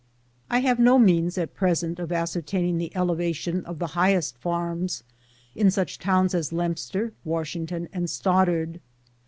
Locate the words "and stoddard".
7.93-8.81